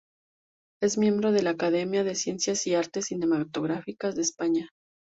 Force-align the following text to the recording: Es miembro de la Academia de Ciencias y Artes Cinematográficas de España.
Es 0.81 0.97
miembro 0.97 1.31
de 1.31 1.43
la 1.43 1.51
Academia 1.51 2.03
de 2.03 2.15
Ciencias 2.15 2.65
y 2.65 2.73
Artes 2.73 3.05
Cinematográficas 3.05 4.15
de 4.15 4.23
España. 4.23 4.69